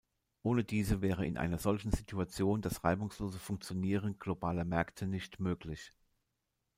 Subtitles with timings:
[0.41, 5.93] Ohne diese wäre in einer solchen Situation das reibungslose Funktionieren globaler Märkte nicht möglich.